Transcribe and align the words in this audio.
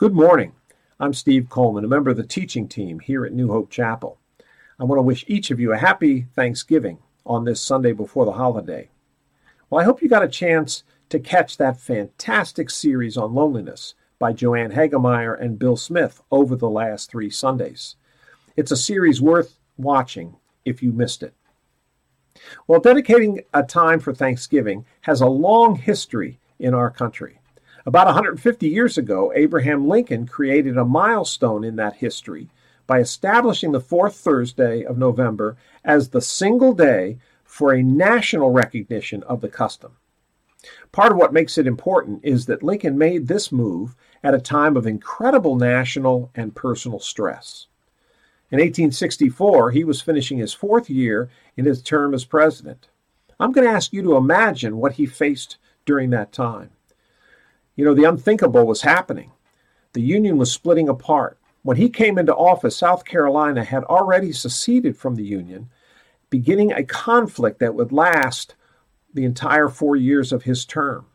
Good 0.00 0.14
morning. 0.14 0.54
I'm 0.98 1.12
Steve 1.12 1.50
Coleman, 1.50 1.84
a 1.84 1.86
member 1.86 2.08
of 2.08 2.16
the 2.16 2.26
teaching 2.26 2.66
team 2.68 3.00
here 3.00 3.26
at 3.26 3.34
New 3.34 3.48
Hope 3.52 3.68
Chapel. 3.68 4.18
I 4.78 4.84
want 4.84 4.96
to 4.98 5.02
wish 5.02 5.26
each 5.28 5.50
of 5.50 5.60
you 5.60 5.74
a 5.74 5.76
happy 5.76 6.22
Thanksgiving 6.34 7.00
on 7.26 7.44
this 7.44 7.60
Sunday 7.60 7.92
before 7.92 8.24
the 8.24 8.32
holiday. 8.32 8.88
Well, 9.68 9.78
I 9.78 9.84
hope 9.84 10.00
you 10.00 10.08
got 10.08 10.22
a 10.22 10.28
chance 10.28 10.84
to 11.10 11.20
catch 11.20 11.58
that 11.58 11.78
fantastic 11.78 12.70
series 12.70 13.18
on 13.18 13.34
loneliness 13.34 13.92
by 14.18 14.32
Joanne 14.32 14.72
Hagemeyer 14.72 15.38
and 15.38 15.58
Bill 15.58 15.76
Smith 15.76 16.22
over 16.30 16.56
the 16.56 16.70
last 16.70 17.10
three 17.10 17.28
Sundays. 17.28 17.96
It's 18.56 18.72
a 18.72 18.78
series 18.78 19.20
worth 19.20 19.58
watching 19.76 20.34
if 20.64 20.82
you 20.82 20.92
missed 20.92 21.22
it. 21.22 21.34
Well, 22.66 22.80
dedicating 22.80 23.42
a 23.52 23.62
time 23.62 24.00
for 24.00 24.14
Thanksgiving 24.14 24.86
has 25.02 25.20
a 25.20 25.26
long 25.26 25.76
history 25.76 26.40
in 26.58 26.72
our 26.72 26.88
country. 26.88 27.39
About 27.86 28.06
150 28.06 28.68
years 28.68 28.98
ago, 28.98 29.32
Abraham 29.34 29.88
Lincoln 29.88 30.26
created 30.26 30.76
a 30.76 30.84
milestone 30.84 31.64
in 31.64 31.76
that 31.76 31.96
history 31.96 32.50
by 32.86 32.98
establishing 32.98 33.72
the 33.72 33.80
fourth 33.80 34.16
Thursday 34.16 34.84
of 34.84 34.98
November 34.98 35.56
as 35.82 36.10
the 36.10 36.20
single 36.20 36.74
day 36.74 37.18
for 37.42 37.72
a 37.72 37.82
national 37.82 38.50
recognition 38.50 39.22
of 39.22 39.40
the 39.40 39.48
custom. 39.48 39.96
Part 40.92 41.12
of 41.12 41.16
what 41.16 41.32
makes 41.32 41.56
it 41.56 41.66
important 41.66 42.20
is 42.22 42.44
that 42.46 42.62
Lincoln 42.62 42.98
made 42.98 43.28
this 43.28 43.50
move 43.50 43.96
at 44.22 44.34
a 44.34 44.40
time 44.40 44.76
of 44.76 44.86
incredible 44.86 45.56
national 45.56 46.30
and 46.34 46.54
personal 46.54 47.00
stress. 47.00 47.66
In 48.50 48.58
1864, 48.58 49.70
he 49.70 49.84
was 49.84 50.02
finishing 50.02 50.36
his 50.36 50.52
fourth 50.52 50.90
year 50.90 51.30
in 51.56 51.64
his 51.64 51.80
term 51.80 52.12
as 52.12 52.24
president. 52.26 52.88
I'm 53.38 53.52
going 53.52 53.66
to 53.66 53.72
ask 53.72 53.92
you 53.92 54.02
to 54.02 54.16
imagine 54.16 54.76
what 54.76 54.94
he 54.94 55.06
faced 55.06 55.56
during 55.86 56.10
that 56.10 56.32
time. 56.32 56.70
You 57.80 57.86
know, 57.86 57.94
the 57.94 58.04
unthinkable 58.04 58.66
was 58.66 58.82
happening. 58.82 59.32
The 59.94 60.02
Union 60.02 60.36
was 60.36 60.52
splitting 60.52 60.86
apart. 60.86 61.38
When 61.62 61.78
he 61.78 61.88
came 61.88 62.18
into 62.18 62.36
office, 62.36 62.76
South 62.76 63.06
Carolina 63.06 63.64
had 63.64 63.84
already 63.84 64.32
seceded 64.32 64.98
from 64.98 65.14
the 65.14 65.24
Union, 65.24 65.70
beginning 66.28 66.72
a 66.72 66.84
conflict 66.84 67.58
that 67.60 67.74
would 67.74 67.90
last 67.90 68.54
the 69.14 69.24
entire 69.24 69.70
four 69.70 69.96
years 69.96 70.30
of 70.30 70.42
his 70.42 70.66
term. 70.66 71.06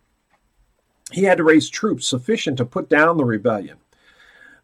He 1.11 1.25
had 1.25 1.37
to 1.37 1.43
raise 1.43 1.69
troops 1.69 2.07
sufficient 2.07 2.57
to 2.57 2.65
put 2.65 2.89
down 2.89 3.17
the 3.17 3.25
rebellion. 3.25 3.77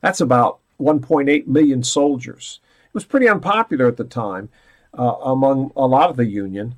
That's 0.02 0.22
about 0.22 0.58
1.8 0.80 1.46
million 1.46 1.84
soldiers. 1.84 2.62
It 2.86 2.96
was 2.96 3.06
pretty 3.06 3.30
unpopular 3.30 3.86
at 3.86 3.98
the 3.98 4.06
time 4.06 4.50
uh, 4.98 5.18
among 5.24 5.72
a 5.76 5.86
lot 5.86 6.10
of 6.10 6.18
the 6.18 6.26
Union, 6.26 6.74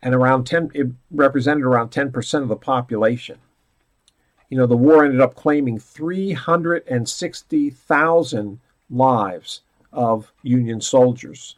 and 0.00 0.14
around 0.14 0.46
10, 0.46 0.70
it 0.72 0.86
represented 1.10 1.64
around 1.64 1.90
10% 1.90 2.42
of 2.42 2.48
the 2.48 2.56
population 2.56 3.36
you 4.52 4.58
know, 4.58 4.66
the 4.66 4.76
war 4.76 5.02
ended 5.02 5.22
up 5.22 5.34
claiming 5.34 5.78
360,000 5.78 8.60
lives 8.90 9.62
of 9.90 10.30
Union 10.42 10.82
soldiers. 10.82 11.56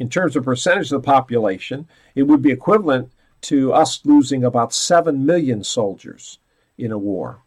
In 0.00 0.08
terms 0.08 0.34
of 0.34 0.42
percentage 0.42 0.90
of 0.90 1.00
the 1.00 1.06
population, 1.06 1.86
it 2.16 2.24
would 2.24 2.42
be 2.42 2.50
equivalent 2.50 3.12
to 3.42 3.72
us 3.72 4.00
losing 4.04 4.42
about 4.42 4.74
7 4.74 5.24
million 5.24 5.62
soldiers 5.62 6.40
in 6.76 6.90
a 6.90 6.98
war. 6.98 7.42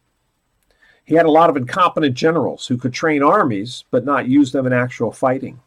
He 1.04 1.16
had 1.16 1.26
a 1.26 1.30
lot 1.30 1.50
of 1.50 1.58
incompetent 1.58 2.14
generals 2.14 2.68
who 2.68 2.78
could 2.78 2.94
train 2.94 3.22
armies 3.22 3.84
but 3.90 4.06
not 4.06 4.28
use 4.28 4.52
them 4.52 4.66
in 4.66 4.72
actual 4.72 5.12
fighting. 5.12 5.60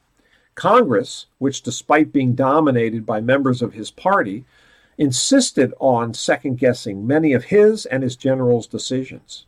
Congress, 0.56 1.28
which 1.38 1.62
despite 1.62 2.12
being 2.12 2.34
dominated 2.34 3.06
by 3.06 3.22
members 3.22 3.62
of 3.62 3.74
his 3.74 3.92
party, 3.92 4.44
insisted 5.00 5.74
on 5.80 6.14
second 6.14 6.58
guessing 6.58 7.08
many 7.08 7.32
of 7.32 7.46
his 7.46 7.86
and 7.86 8.04
his 8.04 8.18
generals' 8.18 8.68
decisions. 8.68 9.46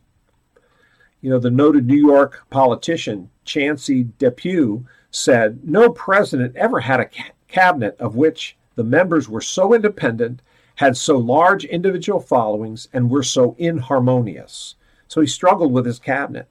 You 1.20 1.28
know, 1.30 1.38
the 1.38 1.50
noted 1.50 1.86
New 1.86 1.94
York 1.94 2.46
politician 2.48 3.30
Chauncey 3.44 4.04
Depew 4.18 4.84
said 5.10 5.60
no 5.62 5.90
president 5.90 6.56
ever 6.56 6.80
had 6.80 7.00
a 7.00 7.04
ca- 7.04 7.32
cabinet 7.48 7.96
of 8.00 8.16
which 8.16 8.56
the 8.76 8.82
members 8.82 9.28
were 9.28 9.42
so 9.42 9.74
independent, 9.74 10.40
had 10.76 10.96
so 10.96 11.18
large 11.18 11.66
individual 11.66 12.18
followings, 12.18 12.88
and 12.94 13.10
were 13.10 13.22
so 13.22 13.54
inharmonious. 13.58 14.76
So 15.06 15.20
he 15.20 15.26
struggled 15.26 15.70
with 15.70 15.84
his 15.84 15.98
cabinet. 15.98 16.48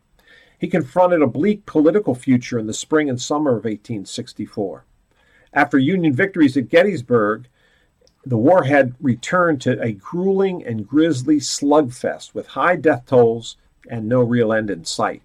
He 0.60 0.68
confronted 0.68 1.24
a 1.24 1.28
bleak 1.28 1.66
political 1.66 2.14
future 2.14 2.60
in 2.60 2.68
the 2.68 2.74
spring 2.74 3.10
and 3.10 3.20
summer 3.20 3.52
of 3.52 3.66
1864. 3.66 4.86
After 5.54 5.80
Union 5.80 6.14
victories 6.14 6.56
at 6.56 6.70
Gettysburg, 6.70 7.48
the 8.26 8.38
war 8.38 8.64
had 8.64 8.96
returned 9.02 9.62
to 9.62 9.82
a 9.82 9.94
grueling 9.94 10.64
and 10.66 10.88
grisly 10.88 11.38
slugfest 11.38 12.34
with 12.34 12.48
high 12.48 12.76
death 12.76 13.06
tolls 13.08 13.58
and 13.90 14.08
no 14.08 14.22
real 14.22 14.54
end 14.54 14.70
in 14.70 14.86
sight. 14.86 15.24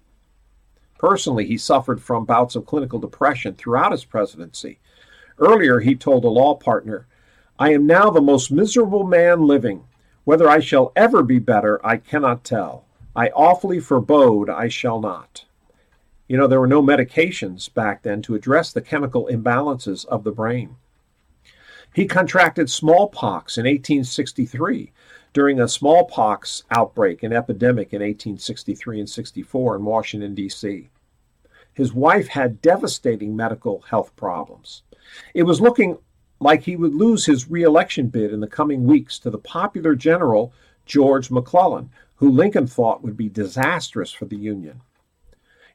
Personally, 0.98 1.46
he 1.46 1.58
suffered 1.58 2.00
from 2.00 2.24
bouts 2.24 2.56
of 2.56 2.64
clinical 2.64 2.98
depression 2.98 3.54
throughout 3.54 3.92
his 3.92 4.04
presidency. 4.04 4.78
Earlier, 5.38 5.80
he 5.80 5.94
told 5.94 6.24
a 6.24 6.28
law 6.28 6.54
partner, 6.54 7.06
I 7.58 7.72
am 7.72 7.86
now 7.86 8.10
the 8.10 8.22
most 8.22 8.50
miserable 8.50 9.04
man 9.04 9.42
living. 9.42 9.84
Whether 10.24 10.48
I 10.48 10.60
shall 10.60 10.92
ever 10.96 11.22
be 11.22 11.38
better, 11.38 11.84
I 11.84 11.98
cannot 11.98 12.44
tell. 12.44 12.86
I 13.14 13.28
awfully 13.28 13.78
forebode 13.78 14.48
I 14.48 14.68
shall 14.68 15.00
not. 15.00 15.44
You 16.28 16.36
know, 16.36 16.46
there 16.46 16.60
were 16.60 16.66
no 16.66 16.82
medications 16.82 17.72
back 17.72 18.02
then 18.02 18.22
to 18.22 18.34
address 18.34 18.72
the 18.72 18.80
chemical 18.80 19.28
imbalances 19.30 20.06
of 20.06 20.24
the 20.24 20.32
brain. 20.32 20.76
He 21.96 22.04
contracted 22.04 22.68
smallpox 22.68 23.56
in 23.56 23.64
1863 23.64 24.92
during 25.32 25.58
a 25.58 25.66
smallpox 25.66 26.62
outbreak 26.70 27.22
and 27.22 27.32
epidemic 27.32 27.94
in 27.94 28.02
1863 28.02 29.00
and 29.00 29.08
64 29.08 29.76
in 29.76 29.84
Washington, 29.86 30.34
D.C. 30.34 30.90
His 31.72 31.94
wife 31.94 32.28
had 32.28 32.60
devastating 32.60 33.34
medical 33.34 33.80
health 33.80 34.14
problems. 34.14 34.82
It 35.32 35.44
was 35.44 35.62
looking 35.62 35.96
like 36.38 36.64
he 36.64 36.76
would 36.76 36.94
lose 36.94 37.24
his 37.24 37.50
reelection 37.50 38.08
bid 38.08 38.30
in 38.30 38.40
the 38.40 38.46
coming 38.46 38.84
weeks 38.84 39.18
to 39.20 39.30
the 39.30 39.38
popular 39.38 39.94
general 39.94 40.52
George 40.84 41.30
McClellan, 41.30 41.88
who 42.16 42.30
Lincoln 42.30 42.66
thought 42.66 43.02
would 43.02 43.16
be 43.16 43.30
disastrous 43.30 44.12
for 44.12 44.26
the 44.26 44.36
Union. 44.36 44.82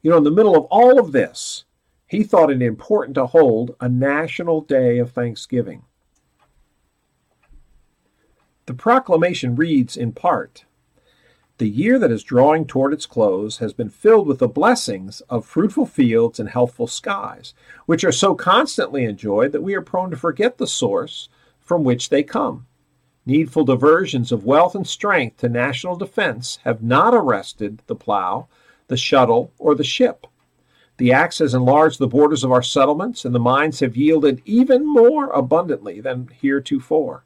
You 0.04 0.12
know, 0.12 0.18
in 0.18 0.24
the 0.24 0.30
middle 0.30 0.56
of 0.56 0.66
all 0.66 1.00
of 1.00 1.14
this, 1.14 1.64
he 2.06 2.22
thought 2.22 2.52
it 2.52 2.62
important 2.62 3.16
to 3.16 3.26
hold 3.26 3.76
a 3.80 3.90
national 3.90 4.62
day 4.62 5.00
of 5.00 5.10
Thanksgiving. 5.10 5.82
The 8.72 8.78
proclamation 8.78 9.58
reads 9.58 9.98
in 9.98 10.14
part 10.14 10.64
The 11.58 11.68
year 11.68 12.00
that 12.00 12.10
is 12.10 12.24
drawing 12.24 12.66
toward 12.66 12.94
its 12.94 13.06
close 13.06 13.58
has 13.58 13.74
been 13.74 13.90
filled 13.90 14.28
with 14.28 14.40
the 14.40 14.48
blessings 14.48 15.20
of 15.30 15.46
fruitful 15.46 15.88
fields 15.88 16.40
and 16.40 16.48
healthful 16.48 16.88
skies, 16.88 17.54
which 17.86 18.06
are 18.06 18.14
so 18.14 18.34
constantly 18.34 19.04
enjoyed 19.04 19.52
that 19.52 19.62
we 19.62 19.76
are 19.76 19.82
prone 19.82 20.10
to 20.12 20.16
forget 20.16 20.58
the 20.58 20.68
source 20.68 21.28
from 21.60 21.84
which 21.84 22.08
they 22.08 22.24
come. 22.24 22.66
Needful 23.26 23.66
diversions 23.66 24.32
of 24.32 24.46
wealth 24.46 24.74
and 24.74 24.88
strength 24.88 25.40
to 25.40 25.50
national 25.50 25.98
defense 25.98 26.60
have 26.64 26.82
not 26.82 27.14
arrested 27.14 27.82
the 27.88 27.96
plow, 27.96 28.48
the 28.88 28.96
shuttle, 28.96 29.52
or 29.60 29.76
the 29.76 29.84
ship. 29.84 30.28
The 30.96 31.12
axe 31.12 31.40
has 31.40 31.54
enlarged 31.54 32.00
the 32.00 32.08
borders 32.08 32.46
of 32.46 32.54
our 32.54 32.64
settlements, 32.64 33.26
and 33.26 33.36
the 33.36 33.40
mines 33.40 33.82
have 33.82 33.98
yielded 33.98 34.42
even 34.46 34.88
more 34.88 35.30
abundantly 35.32 36.00
than 36.00 36.30
heretofore. 36.40 37.26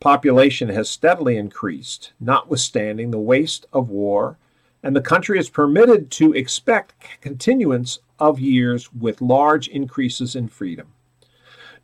Population 0.00 0.68
has 0.68 0.90
steadily 0.90 1.36
increased, 1.36 2.12
notwithstanding 2.20 3.10
the 3.10 3.18
waste 3.18 3.66
of 3.72 3.88
war, 3.88 4.36
and 4.82 4.94
the 4.94 5.00
country 5.00 5.38
is 5.38 5.48
permitted 5.48 6.10
to 6.10 6.32
expect 6.34 7.20
continuance 7.20 7.98
of 8.18 8.38
years 8.38 8.92
with 8.92 9.22
large 9.22 9.66
increases 9.68 10.36
in 10.36 10.48
freedom. 10.48 10.88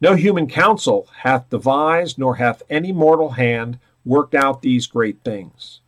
No 0.01 0.15
human 0.15 0.47
counsel 0.47 1.09
hath 1.19 1.51
devised, 1.51 2.19
nor 2.19 2.37
hath 2.37 2.63
any 2.71 2.93
mortal 2.93 3.31
hand 3.31 3.79
worked 4.05 4.35
out 4.35 4.63
these 4.63 4.87
great 4.87 5.23
things. 5.25 5.81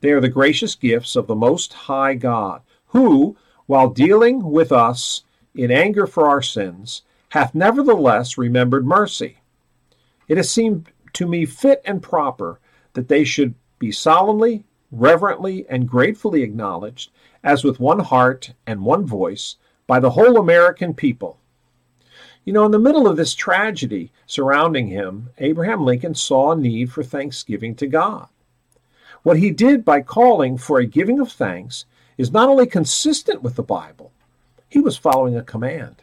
They 0.00 0.10
are 0.10 0.20
the 0.20 0.28
gracious 0.28 0.74
gifts 0.74 1.14
of 1.14 1.26
the 1.26 1.34
Most 1.34 1.72
High 1.72 2.14
God, 2.14 2.62
who, 2.86 3.36
while 3.66 3.88
dealing 3.88 4.50
with 4.50 4.72
us 4.72 5.22
in 5.54 5.70
anger 5.70 6.06
for 6.06 6.28
our 6.28 6.42
sins, 6.42 7.02
hath 7.30 7.54
nevertheless 7.54 8.36
remembered 8.36 8.86
mercy. 8.86 9.38
It 10.28 10.36
has 10.36 10.50
seemed 10.50 10.90
to 11.14 11.26
me 11.26 11.44
fit 11.46 11.80
and 11.84 12.02
proper 12.02 12.60
that 12.94 13.08
they 13.08 13.24
should 13.24 13.54
be 13.78 13.92
solemnly, 13.92 14.64
reverently, 14.90 15.66
and 15.68 15.88
gratefully 15.88 16.42
acknowledged, 16.42 17.10
as 17.42 17.64
with 17.64 17.80
one 17.80 18.00
heart 18.00 18.52
and 18.66 18.84
one 18.84 19.06
voice, 19.06 19.56
by 19.86 19.98
the 19.98 20.10
whole 20.10 20.36
American 20.36 20.94
people. 20.94 21.38
You 22.44 22.52
know, 22.52 22.64
in 22.64 22.72
the 22.72 22.78
middle 22.78 23.06
of 23.06 23.16
this 23.16 23.34
tragedy 23.34 24.10
surrounding 24.26 24.88
him, 24.88 25.30
Abraham 25.38 25.84
Lincoln 25.84 26.14
saw 26.14 26.52
a 26.52 26.56
need 26.56 26.92
for 26.92 27.02
thanksgiving 27.02 27.74
to 27.76 27.86
God. 27.86 28.28
What 29.22 29.38
he 29.38 29.50
did 29.50 29.84
by 29.84 30.02
calling 30.02 30.58
for 30.58 30.78
a 30.78 30.86
giving 30.86 31.20
of 31.20 31.30
thanks 31.30 31.84
is 32.18 32.32
not 32.32 32.48
only 32.48 32.66
consistent 32.66 33.42
with 33.42 33.54
the 33.54 33.62
Bible, 33.62 34.12
he 34.68 34.80
was 34.80 34.96
following 34.96 35.36
a 35.36 35.42
command. 35.42 36.02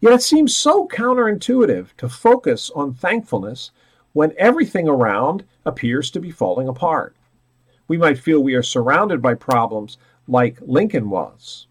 Yet 0.00 0.12
it 0.12 0.22
seems 0.22 0.56
so 0.56 0.88
counterintuitive 0.88 1.88
to 1.98 2.08
focus 2.08 2.70
on 2.74 2.94
thankfulness 2.94 3.70
when 4.14 4.32
everything 4.38 4.88
around 4.88 5.44
appears 5.66 6.10
to 6.12 6.20
be 6.20 6.30
falling 6.30 6.68
apart. 6.68 7.14
We 7.86 7.98
might 7.98 8.18
feel 8.18 8.42
we 8.42 8.54
are 8.54 8.62
surrounded 8.62 9.20
by 9.20 9.34
problems 9.34 9.98
like 10.26 10.58
Lincoln 10.62 11.10
was. 11.10 11.66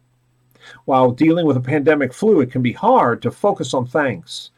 While 0.86 1.12
dealing 1.12 1.48
with 1.48 1.58
a 1.58 1.62
pandemic 1.62 2.14
flu, 2.14 2.40
it 2.42 2.52
can 2.52 2.62
be 2.62 2.74
hard 2.74 3.22
to 3.24 3.32
focus 3.32 3.74
on 3.74 3.88
thanks. 3.88 4.52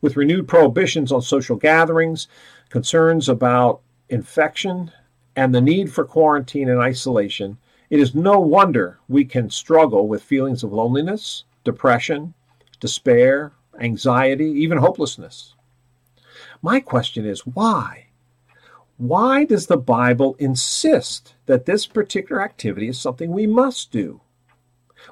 With 0.00 0.16
renewed 0.16 0.46
prohibitions 0.46 1.10
on 1.10 1.22
social 1.22 1.56
gatherings, 1.56 2.28
concerns 2.68 3.28
about 3.28 3.80
infection, 4.08 4.92
and 5.34 5.54
the 5.54 5.60
need 5.60 5.92
for 5.92 6.04
quarantine 6.04 6.68
and 6.68 6.80
isolation, 6.80 7.58
it 7.88 8.00
is 8.00 8.14
no 8.14 8.38
wonder 8.38 8.98
we 9.08 9.24
can 9.24 9.50
struggle 9.50 10.06
with 10.06 10.22
feelings 10.22 10.62
of 10.62 10.72
loneliness, 10.72 11.44
depression, 11.64 12.34
despair, 12.78 13.52
anxiety, 13.80 14.46
even 14.46 14.78
hopelessness. 14.78 15.54
My 16.62 16.80
question 16.80 17.24
is 17.24 17.46
why? 17.46 18.06
Why 18.98 19.44
does 19.44 19.66
the 19.66 19.78
Bible 19.78 20.36
insist 20.38 21.34
that 21.46 21.64
this 21.64 21.86
particular 21.86 22.42
activity 22.42 22.88
is 22.88 23.00
something 23.00 23.30
we 23.30 23.46
must 23.46 23.90
do? 23.90 24.20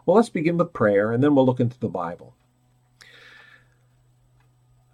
Well, 0.05 0.17
let's 0.17 0.29
begin 0.29 0.59
with 0.59 0.75
prayer 0.75 1.13
and 1.13 1.23
then 1.23 1.35
we'll 1.35 1.47
look 1.47 1.61
into 1.61 1.79
the 1.79 1.89
Bible. 1.89 2.35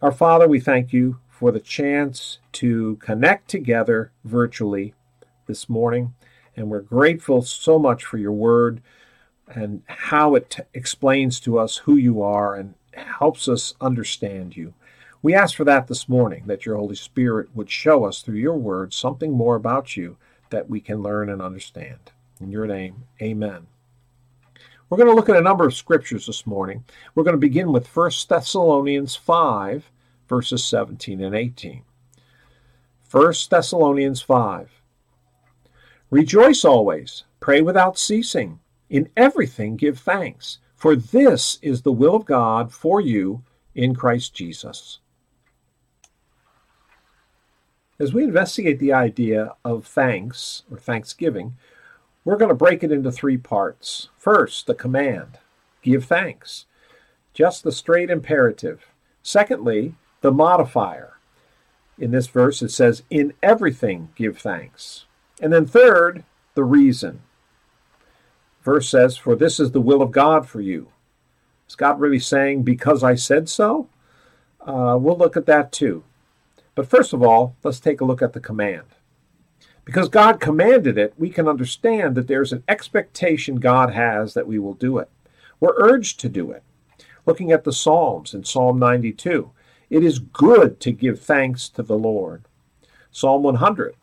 Our 0.01 0.13
Father, 0.13 0.47
we 0.47 0.61
thank 0.61 0.93
you 0.93 1.19
for 1.29 1.51
the 1.51 1.61
chance 1.61 2.39
to 2.53 2.97
connect 2.97 3.49
together 3.49 4.13
virtually 4.25 4.95
this 5.47 5.69
morning, 5.69 6.15
and 6.57 6.71
we're 6.71 6.81
grateful 6.81 7.43
so 7.43 7.79
much 7.79 8.05
for 8.05 8.19
your 8.19 8.33
word 8.33 8.81
and 9.49 9.83
how 9.87 10.35
it 10.37 10.51
t- 10.51 10.63
explains 10.73 11.41
to 11.41 11.59
us 11.59 11.79
who 11.79 11.97
you 11.97 12.23
are 12.23 12.55
and 12.55 12.75
helps 12.93 13.49
us 13.49 13.75
understand 13.81 14.57
you. 14.57 14.75
We 15.25 15.35
ask 15.35 15.57
for 15.57 15.65
that 15.65 15.87
this 15.87 16.07
morning, 16.07 16.43
that 16.49 16.67
your 16.67 16.77
Holy 16.77 16.97
Spirit 16.97 17.49
would 17.55 17.71
show 17.71 18.05
us 18.05 18.21
through 18.21 18.37
your 18.37 18.59
word 18.59 18.93
something 18.93 19.33
more 19.33 19.57
about 19.57 19.97
you 19.97 20.19
that 20.51 20.69
we 20.69 20.83
can 20.83 21.03
learn 21.03 21.31
and 21.31 21.41
understand. 21.41 22.13
In 22.43 22.51
your 22.51 22.67
name, 22.67 23.05
amen. 23.23 23.67
We're 24.91 24.99
going 24.99 25.09
to 25.09 25.15
look 25.15 25.31
at 25.31 25.39
a 25.39 25.41
number 25.41 25.67
of 25.67 25.73
scriptures 25.75 26.27
this 26.27 26.47
morning. 26.47 26.85
We're 27.15 27.23
going 27.23 27.37
to 27.37 27.39
begin 27.39 27.73
with 27.73 27.87
1 27.87 28.11
Thessalonians 28.29 29.17
5, 29.17 29.91
verses 30.29 30.63
17 30.63 31.23
and 31.23 31.35
18. 31.35 31.83
1 33.11 33.35
Thessalonians 33.49 34.21
5. 34.21 34.71
Rejoice 36.11 36.67
always, 36.67 37.25
pray 37.41 37.63
without 37.63 37.99
ceasing, 37.99 38.61
in 38.91 39.09
everything 39.17 39.77
give 39.77 39.99
thanks, 39.99 40.59
for 40.77 40.95
this 40.95 41.59
is 41.63 41.81
the 41.81 41.93
will 41.93 42.15
of 42.15 42.27
God 42.27 42.71
for 42.71 43.01
you 43.01 43.43
in 43.75 43.95
Christ 43.95 44.35
Jesus. 44.35 44.99
As 47.99 48.13
we 48.13 48.25
investigate 48.25 48.81
the 48.81 48.93
idea 48.93 49.55
of 49.65 49.87
thanks 49.87 50.65
or 50.71 50.79
thanksgiving, 50.79 51.57
we're 52.25 52.37
going 52.37 52.49
to 52.49 52.55
break 52.55 52.83
it 52.83 52.91
into 52.91 53.13
three 53.13 53.37
parts. 53.37 54.09
First, 54.17 54.67
the 54.67 54.75
command 54.75 55.39
give 55.83 56.05
thanks, 56.05 56.67
just 57.35 57.63
the 57.63 57.71
straight 57.71 58.11
imperative. 58.11 58.87
Secondly, 59.23 59.95
the 60.23 60.33
modifier. 60.33 61.19
In 61.97 62.11
this 62.11 62.27
verse, 62.27 62.63
it 62.63 62.71
says, 62.71 63.05
In 63.11 63.33
everything 63.43 64.09
give 64.17 64.39
thanks. 64.39 65.05
And 65.41 65.53
then 65.53 65.67
third, 65.67 66.25
the 66.55 66.65
reason. 66.65 67.23
Verse 68.63 68.89
says, 68.89 69.17
For 69.17 69.37
this 69.37 69.61
is 69.61 69.71
the 69.71 69.81
will 69.81 70.03
of 70.03 70.11
God 70.11 70.49
for 70.49 70.61
you. 70.61 70.89
Is 71.69 71.77
God 71.77 72.01
really 72.01 72.19
saying, 72.19 72.65
Because 72.65 73.05
I 73.05 73.15
said 73.15 73.49
so? 73.49 73.89
Uh, 74.61 74.97
we'll 75.01 75.19
look 75.19 75.37
at 75.37 75.47
that 75.47 75.71
too. 75.71 76.03
But 76.75 76.89
first 76.89 77.13
of 77.13 77.23
all, 77.23 77.57
let's 77.63 77.81
take 77.81 78.01
a 78.01 78.05
look 78.05 78.23
at 78.23 78.33
the 78.33 78.41
command. 78.41 78.87
Because 79.85 80.09
God 80.09 80.41
commanded 80.41 80.97
it, 80.97 81.13
we 81.19 81.31
can 81.31 81.47
understand 81.47 82.15
that 82.15 82.27
there's 82.27 82.53
an 82.53 82.65
expectation 82.69 83.57
God 83.57 83.93
has 83.93 84.35
that 84.35 84.47
we 84.47 84.59
will 84.59 84.75
do 84.75 84.99
it. 84.99 85.11
We're 85.61 85.75
urged 85.77 86.21
to 86.21 86.29
do 86.29 86.51
it. 86.51 86.63
Looking 87.27 87.53
at 87.53 87.65
the 87.65 87.73
Psalms 87.73 88.35
in 88.35 88.45
Psalm 88.45 88.79
92, 88.79 89.51
it 89.91 90.03
is 90.03 90.19
good 90.19 90.81
to 90.81 90.91
give 90.91 91.21
thanks 91.21 91.69
to 91.71 91.83
the 91.83 91.99
Lord. 91.99 92.45
Psalm 93.11 93.43
100, 93.43 93.95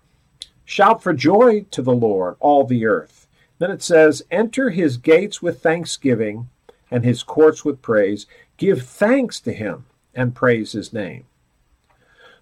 shout 0.64 1.04
for 1.04 1.14
joy 1.14 1.66
to 1.72 1.82
the 1.82 1.94
Lord, 1.94 2.36
all 2.40 2.64
the 2.64 2.86
earth. 2.86 3.28
Then 3.60 3.72
it 3.72 3.84
says, 3.84 4.24
enter 4.32 4.70
his 4.70 4.98
gates 4.98 5.42
with 5.42 5.62
thanksgiving 5.62 6.50
and 6.90 7.04
his 7.04 7.24
courts 7.24 7.66
with 7.66 7.82
praise. 7.82 8.26
Give 8.58 8.82
thanks 8.82 9.40
to 9.42 9.54
him 9.54 9.86
and 10.16 10.36
praise 10.36 10.72
his 10.72 10.94
name. 10.94 11.26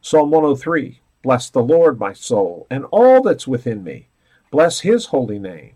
Psalm 0.01 0.31
103 0.31 1.01
Bless 1.21 1.49
the 1.49 1.61
Lord, 1.61 1.99
my 1.99 2.13
soul, 2.13 2.65
and 2.69 2.85
all 2.85 3.21
that's 3.21 3.47
within 3.47 3.83
me. 3.83 4.07
Bless 4.51 4.81
his 4.81 5.07
holy 5.07 5.37
name. 5.37 5.73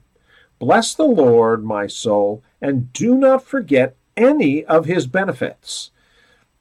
Bless 0.57 0.95
the 0.95 1.03
Lord, 1.03 1.65
my 1.65 1.87
soul, 1.87 2.41
and 2.61 2.93
do 2.93 3.15
not 3.15 3.43
forget 3.43 3.97
any 4.15 4.63
of 4.63 4.85
his 4.85 5.05
benefits. 5.07 5.91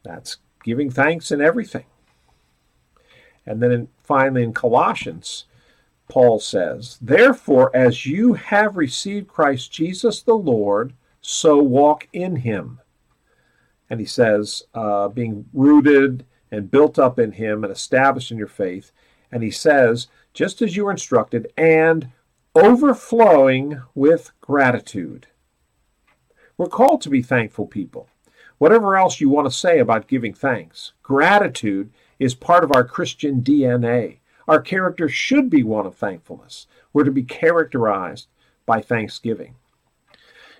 That's 0.02 0.38
giving 0.64 0.90
thanks 0.90 1.30
in 1.30 1.40
everything. 1.40 1.84
And 3.46 3.62
then 3.62 3.70
in, 3.70 3.88
finally 4.02 4.42
in 4.42 4.52
Colossians, 4.52 5.44
Paul 6.08 6.40
says, 6.40 6.98
Therefore, 7.00 7.74
as 7.74 8.04
you 8.04 8.34
have 8.34 8.76
received 8.76 9.28
Christ 9.28 9.72
Jesus 9.72 10.22
the 10.22 10.34
Lord, 10.34 10.92
so 11.20 11.58
walk 11.58 12.08
in 12.12 12.36
him. 12.36 12.80
And 13.88 14.00
he 14.00 14.06
says, 14.06 14.64
uh, 14.74 15.08
being 15.08 15.44
rooted 15.52 16.24
and 16.52 16.70
built 16.70 16.98
up 16.98 17.18
in 17.18 17.32
him 17.32 17.64
and 17.64 17.72
established 17.72 18.30
in 18.30 18.38
your 18.38 18.46
faith. 18.46 18.92
And 19.32 19.42
he 19.42 19.50
says, 19.50 20.06
just 20.34 20.62
as 20.62 20.76
you 20.76 20.84
were 20.84 20.90
instructed, 20.90 21.50
and 21.56 22.10
overflowing 22.54 23.80
with 23.94 24.30
gratitude. 24.42 25.26
We're 26.58 26.66
called 26.66 27.00
to 27.00 27.10
be 27.10 27.22
thankful 27.22 27.66
people. 27.66 28.08
Whatever 28.58 28.96
else 28.96 29.20
you 29.20 29.28
want 29.28 29.46
to 29.46 29.56
say 29.56 29.78
about 29.78 30.06
giving 30.06 30.34
thanks, 30.34 30.92
gratitude 31.02 31.90
is 32.18 32.34
part 32.34 32.62
of 32.62 32.70
our 32.72 32.84
Christian 32.84 33.42
DNA. 33.42 34.18
Our 34.46 34.60
character 34.60 35.08
should 35.08 35.48
be 35.48 35.62
one 35.62 35.86
of 35.86 35.96
thankfulness. 35.96 36.66
We're 36.92 37.04
to 37.04 37.10
be 37.10 37.24
characterized 37.24 38.28
by 38.66 38.82
thanksgiving. 38.82 39.54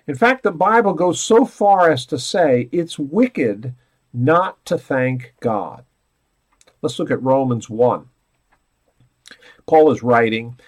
In 0.07 0.15
fact, 0.15 0.43
the 0.43 0.51
Bible 0.51 0.93
goes 0.93 1.21
so 1.21 1.45
far 1.45 1.89
as 1.89 2.05
to 2.07 2.19
say 2.19 2.67
it's 2.71 2.99
wicked 2.99 3.73
not 4.13 4.63
to 4.65 4.77
thank 4.77 5.33
God. 5.39 5.85
Let's 6.81 6.99
look 6.99 7.09
at 7.09 7.23
Romans 7.23 7.69
1. 7.69 8.09
Paul 9.65 9.91
is 9.91 10.03
writing, 10.03 10.59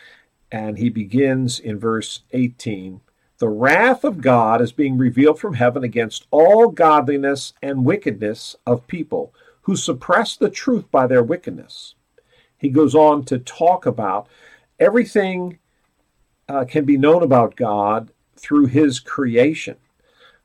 and 0.51 0.77
he 0.77 0.89
begins 0.89 1.59
in 1.59 1.77
verse 1.77 2.21
18 2.31 3.01
The 3.37 3.49
wrath 3.49 4.03
of 4.03 4.21
God 4.21 4.61
is 4.61 4.71
being 4.71 4.97
revealed 4.97 5.39
from 5.39 5.55
heaven 5.55 5.83
against 5.83 6.25
all 6.31 6.69
godliness 6.69 7.53
and 7.61 7.85
wickedness 7.85 8.55
of 8.65 8.87
people 8.87 9.33
who 9.63 9.75
suppress 9.75 10.35
the 10.35 10.49
truth 10.49 10.89
by 10.89 11.05
their 11.05 11.23
wickedness. 11.23 11.95
He 12.57 12.69
goes 12.69 12.95
on 12.95 13.25
to 13.25 13.37
talk 13.37 13.85
about 13.85 14.27
everything 14.79 15.59
uh, 16.47 16.65
can 16.65 16.85
be 16.85 16.97
known 16.97 17.23
about 17.23 17.55
God 17.55 18.11
through 18.37 18.67
his 18.67 18.99
creation 18.99 19.77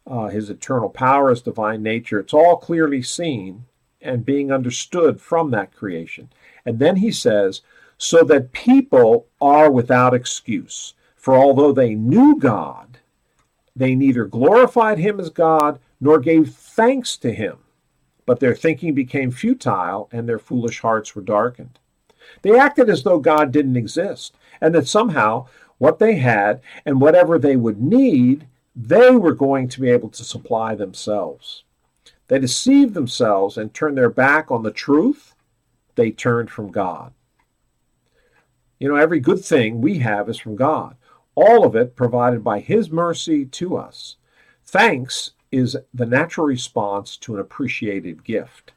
uh, 0.07 0.29
his 0.29 0.51
eternal 0.51 0.89
power, 0.89 1.31
his 1.31 1.43
divine 1.43 1.83
nature. 1.83 2.19
It's 2.19 2.35
all 2.35 2.57
clearly 2.57 3.03
seen 3.03 3.65
and 4.01 4.25
being 4.25 4.51
understood 4.51 5.21
from 5.21 5.51
that 5.51 5.75
creation. 5.75 6.31
And 6.65 6.79
then 6.79 6.97
he 6.97 7.11
says, 7.11 7.63
so 7.99 8.25
that 8.25 8.53
people 8.53 9.27
are 9.41 9.71
without 9.71 10.15
excuse. 10.15 10.95
For 11.17 11.37
although 11.37 11.73
they 11.73 11.95
knew 11.95 12.39
God, 12.39 12.99
they 13.77 13.95
neither 13.95 14.25
glorified 14.25 14.99
him 14.99 15.21
as 15.21 15.29
God 15.29 15.79
nor 16.01 16.19
gave 16.19 16.55
thanks 16.55 17.17
to 17.19 17.33
him. 17.33 17.59
But 18.25 18.41
their 18.41 18.55
thinking 18.55 18.95
became 18.95 19.31
futile 19.31 20.09
and 20.13 20.29
their 20.29 20.39
foolish 20.39 20.81
hearts 20.81 21.15
were 21.15 21.23
darkened. 21.23 21.79
They 22.43 22.59
acted 22.59 22.89
as 22.89 23.03
though 23.03 23.19
God 23.19 23.53
didn't 23.53 23.77
exist 23.77 24.35
and 24.61 24.75
that 24.75 24.89
somehow 24.89 25.47
what 25.79 25.99
they 25.99 26.17
had 26.17 26.61
and 26.87 27.01
whatever 27.01 27.39
they 27.39 27.57
would 27.57 27.81
need 27.81 28.47
they 28.87 29.11
were 29.11 29.35
going 29.35 29.69
to 29.69 29.81
be 29.81 29.91
able 29.91 30.09
to 30.11 30.25
supply 30.25 30.75
themselves. 30.75 31.65
They 32.29 32.39
deceived 32.39 32.95
themselves 32.95 33.57
and 33.57 33.73
turned 33.73 33.99
their 33.99 34.11
back 34.11 34.51
on 34.51 34.63
the 34.63 34.71
truth. 34.71 35.35
They 35.97 36.11
turned 36.11 36.51
from 36.51 36.71
God. 36.71 37.13
You 38.79 38.89
know, 38.89 38.97
every 38.97 39.21
good 39.21 39.45
thing 39.45 39.81
we 39.81 39.99
have 39.99 40.29
is 40.29 40.39
from 40.39 40.57
God, 40.57 40.97
all 41.35 41.67
of 41.67 41.77
it 41.77 41.97
provided 41.97 42.43
by 42.43 42.61
His 42.61 42.91
mercy 42.91 43.45
to 43.45 43.77
us. 43.77 44.17
Thanks 44.65 45.33
is 45.53 45.77
the 45.93 46.07
natural 46.07 46.47
response 46.47 47.17
to 47.19 47.35
an 47.35 47.41
appreciated 47.41 48.25
gift. 48.25 48.73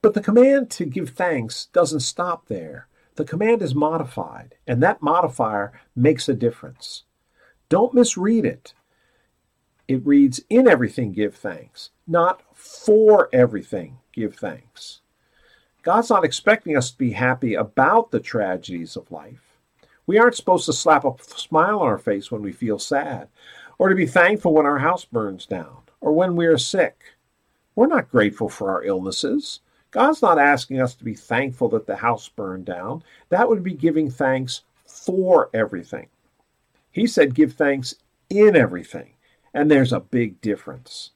But 0.00 0.14
the 0.14 0.20
command 0.20 0.70
to 0.70 0.84
give 0.84 1.10
thanks 1.10 1.66
doesn't 1.66 2.00
stop 2.00 2.48
there 2.48 2.88
the 3.16 3.24
command 3.24 3.60
is 3.60 3.74
modified, 3.74 4.54
and 4.66 4.82
that 4.82 5.02
modifier 5.02 5.72
makes 5.94 6.28
a 6.28 6.34
difference. 6.34 7.04
Don't 7.72 7.94
misread 7.94 8.44
it. 8.44 8.74
It 9.88 10.04
reads, 10.04 10.42
In 10.50 10.68
everything 10.68 11.10
give 11.12 11.34
thanks, 11.34 11.88
not 12.06 12.42
for 12.54 13.30
everything 13.32 13.96
give 14.12 14.34
thanks. 14.34 15.00
God's 15.82 16.10
not 16.10 16.22
expecting 16.22 16.76
us 16.76 16.90
to 16.90 16.98
be 16.98 17.12
happy 17.12 17.54
about 17.54 18.10
the 18.10 18.20
tragedies 18.20 18.94
of 18.94 19.10
life. 19.10 19.56
We 20.06 20.18
aren't 20.18 20.36
supposed 20.36 20.66
to 20.66 20.74
slap 20.74 21.06
a 21.06 21.14
smile 21.24 21.78
on 21.78 21.86
our 21.86 21.96
face 21.96 22.30
when 22.30 22.42
we 22.42 22.52
feel 22.52 22.78
sad, 22.78 23.28
or 23.78 23.88
to 23.88 23.94
be 23.94 24.04
thankful 24.04 24.52
when 24.52 24.66
our 24.66 24.80
house 24.80 25.06
burns 25.06 25.46
down, 25.46 25.78
or 26.02 26.12
when 26.12 26.36
we 26.36 26.44
are 26.44 26.58
sick. 26.58 26.98
We're 27.74 27.86
not 27.86 28.10
grateful 28.10 28.50
for 28.50 28.70
our 28.70 28.84
illnesses. 28.84 29.60
God's 29.92 30.20
not 30.20 30.38
asking 30.38 30.82
us 30.82 30.94
to 30.96 31.04
be 31.04 31.14
thankful 31.14 31.70
that 31.70 31.86
the 31.86 31.96
house 31.96 32.28
burned 32.28 32.66
down. 32.66 33.02
That 33.30 33.48
would 33.48 33.62
be 33.62 33.72
giving 33.72 34.10
thanks 34.10 34.60
for 34.84 35.48
everything. 35.54 36.08
He 36.92 37.06
said, 37.06 37.34
give 37.34 37.54
thanks 37.54 37.96
in 38.30 38.54
everything. 38.54 39.14
And 39.52 39.70
there's 39.70 39.92
a 39.92 40.00
big 40.00 40.40
difference. 40.40 41.10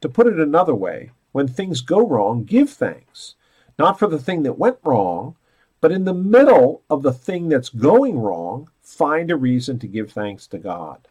To 0.00 0.08
put 0.08 0.26
it 0.26 0.38
another 0.38 0.74
way, 0.74 1.10
when 1.32 1.48
things 1.48 1.80
go 1.80 2.06
wrong, 2.06 2.44
give 2.44 2.70
thanks. 2.70 3.34
Not 3.78 3.98
for 3.98 4.06
the 4.06 4.18
thing 4.18 4.42
that 4.44 4.58
went 4.58 4.78
wrong, 4.84 5.36
but 5.80 5.92
in 5.92 6.04
the 6.04 6.14
middle 6.14 6.82
of 6.88 7.02
the 7.02 7.12
thing 7.12 7.48
that's 7.48 7.68
going 7.68 8.18
wrong, 8.18 8.70
find 8.80 9.30
a 9.30 9.36
reason 9.36 9.78
to 9.80 9.86
give 9.86 10.12
thanks 10.12 10.46
to 10.46 10.58
God. 10.58 11.08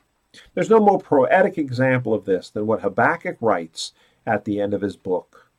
There's 0.53 0.69
no 0.69 0.79
more 0.79 0.99
poetic 0.99 1.57
example 1.57 2.13
of 2.13 2.25
this 2.25 2.49
than 2.49 2.65
what 2.65 2.81
Habakkuk 2.81 3.37
writes 3.41 3.91
at 4.25 4.45
the 4.45 4.61
end 4.61 4.73
of 4.73 4.81
his 4.81 4.95
book. 4.95 5.51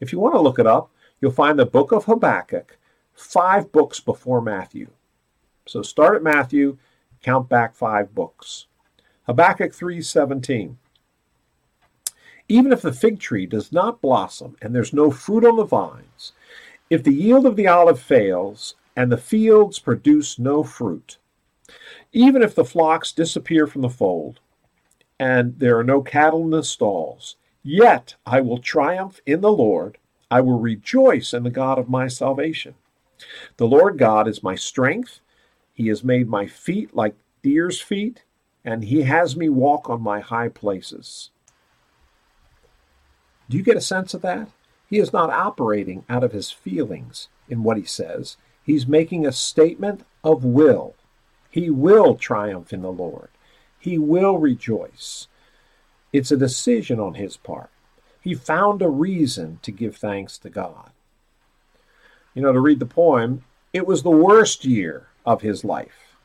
If 0.00 0.12
you 0.12 0.18
want 0.18 0.34
to 0.34 0.40
look 0.40 0.58
it 0.58 0.66
up, 0.66 0.90
you'll 1.20 1.30
find 1.30 1.58
the 1.58 1.66
book 1.66 1.92
of 1.92 2.04
Habakkuk 2.04 2.78
five 3.12 3.70
books 3.72 4.00
before 4.00 4.40
Matthew. 4.40 4.88
So 5.66 5.82
start 5.82 6.16
at 6.16 6.22
Matthew, 6.22 6.78
count 7.22 7.48
back 7.48 7.74
five 7.74 8.14
books. 8.14 8.66
Habakkuk 9.26 9.72
3:17. 9.72 10.78
Even 12.48 12.72
if 12.72 12.80
the 12.80 12.92
fig 12.92 13.20
tree 13.20 13.46
does 13.46 13.72
not 13.72 14.00
blossom 14.00 14.56
and 14.62 14.74
there's 14.74 14.92
no 14.92 15.10
fruit 15.10 15.44
on 15.44 15.56
the 15.56 15.64
vines, 15.64 16.32
if 16.88 17.02
the 17.02 17.12
yield 17.12 17.44
of 17.44 17.56
the 17.56 17.66
olive 17.66 18.00
fails, 18.00 18.74
and 18.96 19.12
the 19.12 19.16
fields 19.16 19.78
produce 19.78 20.38
no 20.38 20.64
fruit, 20.64 21.18
even 22.12 22.42
if 22.42 22.54
the 22.54 22.64
flocks 22.64 23.12
disappear 23.12 23.66
from 23.66 23.82
the 23.82 23.88
fold, 23.88 24.40
and 25.20 25.58
there 25.58 25.78
are 25.78 25.84
no 25.84 26.00
cattle 26.00 26.42
in 26.42 26.50
the 26.50 26.62
stalls, 26.62 27.36
yet 27.62 28.14
I 28.26 28.40
will 28.40 28.58
triumph 28.58 29.20
in 29.26 29.40
the 29.40 29.52
Lord. 29.52 29.98
I 30.30 30.40
will 30.40 30.58
rejoice 30.58 31.32
in 31.32 31.42
the 31.42 31.50
God 31.50 31.78
of 31.78 31.88
my 31.88 32.08
salvation. 32.08 32.74
The 33.56 33.66
Lord 33.66 33.98
God 33.98 34.26
is 34.28 34.42
my 34.42 34.54
strength. 34.54 35.20
He 35.78 35.86
has 35.86 36.02
made 36.02 36.28
my 36.28 36.48
feet 36.48 36.96
like 36.96 37.14
deer's 37.40 37.80
feet, 37.80 38.24
and 38.64 38.82
he 38.82 39.02
has 39.02 39.36
me 39.36 39.48
walk 39.48 39.88
on 39.88 40.02
my 40.02 40.18
high 40.18 40.48
places. 40.48 41.30
Do 43.48 43.56
you 43.56 43.62
get 43.62 43.76
a 43.76 43.80
sense 43.80 44.12
of 44.12 44.20
that? 44.22 44.48
He 44.90 44.98
is 44.98 45.12
not 45.12 45.30
operating 45.30 46.04
out 46.08 46.24
of 46.24 46.32
his 46.32 46.50
feelings 46.50 47.28
in 47.48 47.62
what 47.62 47.76
he 47.76 47.84
says. 47.84 48.36
He's 48.60 48.88
making 48.88 49.24
a 49.24 49.30
statement 49.30 50.04
of 50.24 50.42
will. 50.42 50.96
He 51.48 51.70
will 51.70 52.16
triumph 52.16 52.72
in 52.72 52.82
the 52.82 52.90
Lord. 52.90 53.28
He 53.78 53.98
will 53.98 54.36
rejoice. 54.36 55.28
It's 56.12 56.32
a 56.32 56.36
decision 56.36 56.98
on 56.98 57.14
his 57.14 57.36
part. 57.36 57.70
He 58.20 58.34
found 58.34 58.82
a 58.82 58.88
reason 58.88 59.60
to 59.62 59.70
give 59.70 59.96
thanks 59.96 60.38
to 60.38 60.50
God. 60.50 60.90
You 62.34 62.42
know, 62.42 62.52
to 62.52 62.58
read 62.58 62.80
the 62.80 62.86
poem, 62.86 63.44
it 63.72 63.86
was 63.86 64.02
the 64.02 64.10
worst 64.10 64.64
year 64.64 65.06
of 65.28 65.42
his 65.42 65.62
life. 65.62 66.16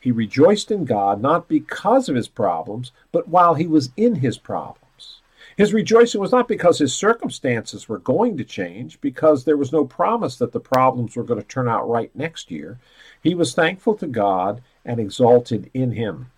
He 0.00 0.10
rejoiced 0.10 0.70
in 0.70 0.86
God 0.86 1.20
not 1.20 1.46
because 1.46 2.08
of 2.08 2.16
his 2.16 2.28
problems, 2.28 2.90
but 3.12 3.28
while 3.28 3.54
he 3.54 3.66
was 3.66 3.90
in 3.96 4.16
his 4.16 4.38
problems. 4.38 5.20
His 5.58 5.74
rejoicing 5.74 6.20
was 6.20 6.32
not 6.32 6.48
because 6.48 6.78
his 6.78 6.94
circumstances 6.94 7.88
were 7.88 7.98
going 7.98 8.38
to 8.38 8.44
change, 8.44 8.98
because 9.02 9.44
there 9.44 9.56
was 9.56 9.72
no 9.72 9.84
promise 9.84 10.36
that 10.36 10.52
the 10.52 10.60
problems 10.60 11.16
were 11.16 11.24
going 11.24 11.40
to 11.40 11.46
turn 11.46 11.68
out 11.68 11.88
right 11.88 12.10
next 12.14 12.50
year. 12.50 12.78
He 13.22 13.34
was 13.34 13.54
thankful 13.54 13.94
to 13.96 14.06
God 14.06 14.62
and 14.84 14.98
exalted 14.98 15.68
in 15.74 15.92
him. 15.92 16.30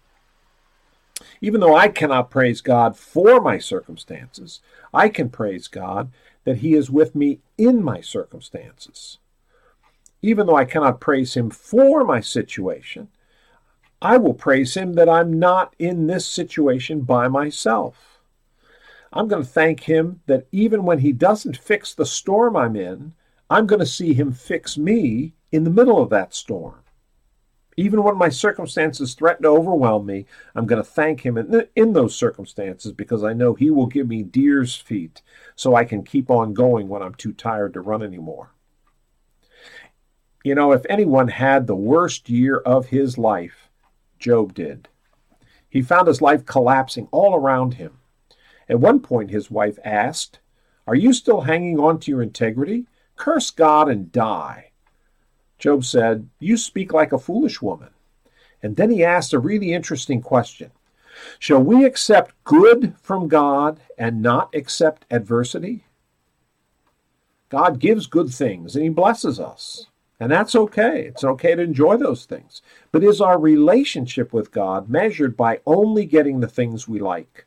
Even 1.41 1.61
though 1.61 1.77
I 1.77 1.89
cannot 1.89 2.31
praise 2.31 2.61
God 2.61 2.97
for 2.97 3.41
my 3.41 3.59
circumstances, 3.59 4.61
I 4.93 5.09
can 5.09 5.29
praise 5.29 5.69
God 5.69 6.11
that 6.45 6.59
He 6.59 6.75
is 6.75 6.91
with 6.91 7.15
me 7.15 7.39
in 7.57 7.85
my 7.85 8.01
circumstances. 8.01 9.19
Even 10.23 10.47
though 10.47 10.57
I 10.57 10.65
cannot 10.65 11.01
praise 11.01 11.35
Him 11.35 11.51
for 11.51 12.05
my 12.05 12.21
situation, 12.21 13.09
I 14.03 14.17
will 14.17 14.35
praise 14.35 14.77
Him 14.77 14.95
that 14.95 15.09
I'm 15.09 15.39
not 15.39 15.75
in 15.79 16.07
this 16.07 16.27
situation 16.27 17.03
by 17.03 17.29
myself. 17.29 18.11
I'm 19.13 19.27
going 19.27 19.43
to 19.43 19.49
thank 19.49 19.85
him 19.85 20.21
that 20.27 20.47
even 20.53 20.85
when 20.85 21.01
he 21.01 21.13
doesn't 21.13 21.57
fix 21.57 21.95
the 21.95 22.07
storm 22.07 22.57
I'm 22.57 22.77
in, 22.77 23.15
I'm 23.49 23.67
going 23.67 23.81
to 23.81 23.87
see 23.87 24.15
him 24.15 24.33
fix 24.33 24.79
me 24.79 25.35
in 25.51 25.65
the 25.65 25.71
middle 25.71 26.01
of 26.01 26.11
that 26.11 26.33
storm. 26.33 26.77
Even 27.77 28.05
when 28.05 28.17
my 28.17 28.29
circumstances 28.29 29.15
threaten 29.15 29.43
to 29.45 29.49
overwhelm 29.49 30.07
me, 30.07 30.27
I'm 30.55 30.67
going 30.67 30.83
to 30.83 30.89
thank 30.89 31.23
him 31.23 31.39
in, 31.39 31.67
in 31.75 31.93
those 31.93 32.15
circumstances 32.15 32.93
because 32.93 33.25
I 33.25 33.33
know 33.33 33.55
he 33.55 33.71
will 33.71 33.87
give 33.87 34.07
me 34.07 34.23
deer's 34.23 34.77
feet 34.77 35.23
so 35.57 35.75
I 35.75 35.85
can 35.85 36.05
keep 36.05 36.31
on 36.31 36.55
going 36.55 36.89
when 36.89 37.03
I'm 37.03 37.15
too 37.15 37.33
tired 37.33 37.73
to 37.75 37.81
run 37.81 38.03
anymore. 38.03 38.51
You 40.43 40.55
know, 40.55 40.73
if 40.73 40.87
anyone 40.89 41.29
had 41.29 41.67
the 41.67 41.77
worst 41.77 42.31
year 42.31 42.59
of 42.59 42.87
his 42.87 43.19
life, 43.19 43.69
Job 44.19 44.55
did. 44.55 44.89
He 45.69 45.83
found 45.83 46.09
his 46.09 46.23
life 46.23 46.47
collapsing 46.47 47.09
all 47.11 47.35
around 47.35 47.75
him. 47.75 47.99
At 48.69 48.81
one 48.81 49.01
point, 49.01 49.31
his 49.31 49.51
wife 49.51 49.79
asked, 49.85 50.39
Are 50.87 50.95
you 50.95 51.13
still 51.13 51.43
hanging 51.43 51.79
on 51.79 52.01
to 52.01 52.11
your 52.11 52.23
integrity? 52.23 52.87
Curse 53.17 53.51
God 53.51 53.89
and 53.89 54.11
die. 54.11 54.71
Job 55.59 55.85
said, 55.85 56.29
You 56.39 56.57
speak 56.57 56.93
like 56.93 57.13
a 57.13 57.19
foolish 57.19 57.61
woman. 57.61 57.91
And 58.63 58.77
then 58.77 58.91
he 58.91 59.05
asked 59.05 59.33
a 59.33 59.39
really 59.39 59.73
interesting 59.73 60.23
question 60.23 60.71
Shall 61.39 61.63
we 61.63 61.85
accept 61.85 62.35
good 62.45 62.95
from 63.03 63.29
God 63.29 63.81
and 63.99 64.23
not 64.23 64.55
accept 64.55 65.05
adversity? 65.11 65.85
God 67.51 67.79
gives 67.79 68.07
good 68.07 68.31
things 68.31 68.75
and 68.75 68.85
he 68.85 68.91
blesses 68.91 69.39
us. 69.39 69.87
And 70.21 70.31
that's 70.31 70.55
okay. 70.55 71.07
It's 71.07 71.25
okay 71.25 71.55
to 71.55 71.63
enjoy 71.63 71.97
those 71.97 72.27
things. 72.27 72.61
But 72.93 73.03
is 73.03 73.23
our 73.23 73.41
relationship 73.41 74.35
with 74.35 74.53
God 74.53 74.91
measured 74.91 75.35
by 75.35 75.61
only 75.67 76.05
getting 76.05 76.41
the 76.41 76.49
things 76.49 76.87
we 76.87 77.01
like? 77.01 77.47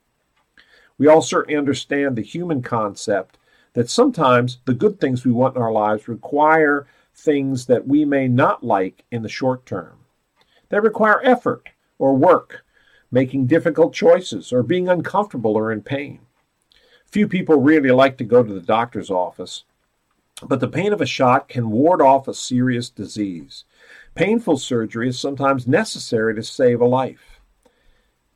We 0.98 1.08
all 1.08 1.22
certainly 1.22 1.58
understand 1.58 2.16
the 2.16 2.24
human 2.24 2.64
concept 2.64 3.38
that 3.74 3.92
sometimes 3.92 4.58
the 4.66 4.74
good 4.74 5.00
things 5.00 5.24
we 5.24 5.32
want 5.32 5.56
in 5.56 5.62
our 5.62 5.72
lives 5.72 6.08
require 6.08 6.88
things 7.16 7.68
that 7.68 7.88
we 7.88 8.06
may 8.06 8.28
not 8.28 8.64
like 8.64 9.04
in 9.12 9.22
the 9.22 9.30
short 9.30 9.66
term. 9.68 10.00
They 10.70 10.80
require 10.80 11.22
effort 11.24 11.70
or 12.00 12.16
work, 12.16 12.66
making 13.12 13.46
difficult 13.46 13.94
choices, 13.94 14.52
or 14.52 14.64
being 14.64 14.90
uncomfortable 14.90 15.56
or 15.56 15.72
in 15.72 15.82
pain. 15.82 16.22
Few 17.06 17.28
people 17.28 17.62
really 17.62 17.92
like 17.92 18.18
to 18.18 18.24
go 18.24 18.42
to 18.42 18.54
the 18.54 18.60
doctor's 18.60 19.12
office, 19.12 19.64
but 20.48 20.60
the 20.60 20.68
pain 20.68 20.94
of 20.94 21.02
a 21.02 21.06
shot 21.06 21.48
can 21.48 21.72
ward 21.72 22.02
off 22.02 22.28
a 22.28 22.34
serious 22.34 22.90
disease. 22.90 23.66
Painful 24.16 24.58
surgery 24.58 25.10
is 25.10 25.20
sometimes 25.20 25.68
necessary 25.68 26.36
to 26.36 26.44
save 26.44 26.82
a 26.82 26.86
life. 26.86 27.42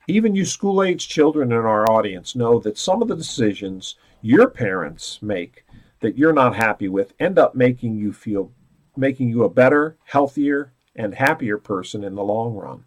Even 0.07 0.35
you 0.35 0.45
school 0.45 0.81
age 0.81 1.07
children 1.07 1.51
in 1.51 1.57
our 1.57 1.89
audience 1.89 2.35
know 2.35 2.59
that 2.59 2.77
some 2.77 3.01
of 3.01 3.07
the 3.07 3.15
decisions 3.15 3.95
your 4.21 4.49
parents 4.49 5.19
make 5.21 5.65
that 5.99 6.17
you're 6.17 6.33
not 6.33 6.55
happy 6.55 6.87
with 6.87 7.13
end 7.19 7.37
up 7.37 7.55
making 7.55 7.95
you 7.95 8.13
feel 8.13 8.51
making 8.95 9.29
you 9.29 9.43
a 9.43 9.49
better, 9.49 9.95
healthier, 10.05 10.71
and 10.95 11.13
happier 11.13 11.57
person 11.57 12.03
in 12.03 12.15
the 12.15 12.23
long 12.23 12.55
run. 12.55 12.83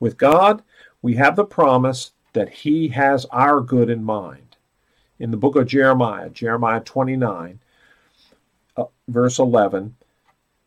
With 0.00 0.18
God, 0.18 0.62
we 1.00 1.14
have 1.14 1.36
the 1.36 1.44
promise 1.44 2.12
that 2.32 2.48
He 2.48 2.88
has 2.88 3.24
our 3.26 3.60
good 3.60 3.88
in 3.88 4.02
mind. 4.02 4.56
In 5.18 5.30
the 5.30 5.36
book 5.36 5.54
of 5.54 5.68
Jeremiah, 5.68 6.28
Jeremiah 6.28 6.80
29, 6.80 7.60
uh, 7.60 7.71
Uh, 8.76 8.84
verse 9.08 9.38
11, 9.38 9.96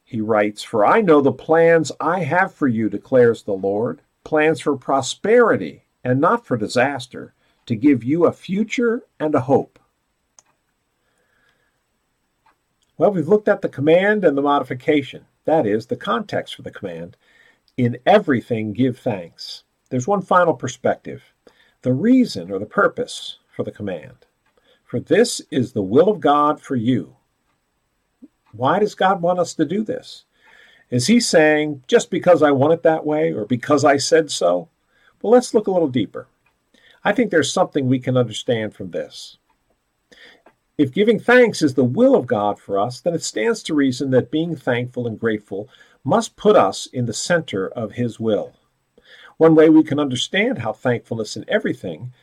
he 0.03 0.21
writes, 0.21 0.61
For 0.61 0.85
I 0.85 1.01
know 1.01 1.21
the 1.21 1.31
plans 1.31 1.91
I 1.99 2.19
have 2.19 2.53
for 2.53 2.67
you, 2.67 2.89
declares 2.89 3.43
the 3.43 3.53
Lord 3.53 4.01
plans 4.23 4.59
for 4.59 4.75
prosperity 4.75 5.85
and 6.03 6.21
not 6.21 6.45
for 6.45 6.57
disaster, 6.57 7.33
to 7.65 7.75
give 7.75 8.03
you 8.03 8.25
a 8.25 8.31
future 8.31 9.03
and 9.19 9.33
a 9.33 9.39
hope. 9.41 9.79
Well, 12.97 13.11
we've 13.11 13.27
looked 13.27 13.47
at 13.47 13.61
the 13.61 13.69
command 13.69 14.23
and 14.23 14.37
the 14.37 14.41
modification. 14.41 15.25
That 15.45 15.65
is, 15.65 15.87
the 15.87 15.95
context 15.95 16.55
for 16.55 16.61
the 16.61 16.71
command. 16.71 17.17
In 17.75 17.97
everything, 18.05 18.71
give 18.71 18.97
thanks. 18.97 19.63
There's 19.89 20.07
one 20.07 20.21
final 20.21 20.53
perspective 20.53 21.23
the 21.81 21.93
reason 21.93 22.51
or 22.51 22.57
the 22.57 22.65
purpose 22.65 23.37
for 23.55 23.63
the 23.63 23.71
command. 23.71 24.25
For 24.83 24.99
this 24.99 25.41
is 25.51 25.73
the 25.73 25.83
will 25.83 26.09
of 26.09 26.19
God 26.19 26.59
for 26.59 26.75
you. 26.75 27.15
Why 28.57 28.79
does 28.79 28.95
God 28.95 29.21
want 29.21 29.39
us 29.39 29.53
to 29.55 29.65
do 29.65 29.83
this? 29.83 30.25
Is 30.89 31.07
he 31.07 31.19
saying, 31.19 31.83
just 31.87 32.11
because 32.11 32.43
I 32.43 32.51
want 32.51 32.73
it 32.73 32.83
that 32.83 33.05
way 33.05 33.33
or 33.33 33.45
because 33.45 33.83
I 33.83 33.97
said 33.97 34.31
so? 34.31 34.69
Well, 35.21 35.33
let's 35.33 35.53
look 35.53 35.67
a 35.67 35.71
little 35.71 35.87
deeper. 35.87 36.27
I 37.03 37.11
think 37.11 37.31
there's 37.31 37.51
something 37.51 37.87
we 37.87 37.99
can 37.99 38.17
understand 38.17 38.73
from 38.73 38.91
this. 38.91 39.37
If 40.77 40.91
giving 40.91 41.19
thanks 41.19 41.61
is 41.61 41.73
the 41.73 41.83
will 41.83 42.15
of 42.15 42.27
God 42.27 42.59
for 42.59 42.77
us, 42.77 42.99
then 42.99 43.13
it 43.13 43.23
stands 43.23 43.63
to 43.63 43.73
reason 43.73 44.11
that 44.11 44.31
being 44.31 44.55
thankful 44.55 45.07
and 45.07 45.19
grateful 45.19 45.69
must 46.03 46.35
put 46.35 46.55
us 46.55 46.85
in 46.87 47.05
the 47.05 47.13
center 47.13 47.67
of 47.67 47.93
His 47.93 48.19
will. 48.19 48.53
One 49.37 49.55
way 49.55 49.69
we 49.69 49.83
can 49.83 49.99
understand 49.99 50.59
how 50.59 50.73
thankfulness 50.73 51.35
in 51.35 51.45
everything 51.47 52.13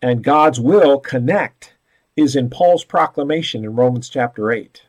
and 0.00 0.22
God's 0.22 0.60
will 0.60 1.00
connect 1.00 1.74
is 2.16 2.36
in 2.36 2.50
Paul's 2.50 2.84
proclamation 2.84 3.64
in 3.64 3.74
Romans 3.74 4.08
chapter 4.08 4.50
8. 4.50 4.82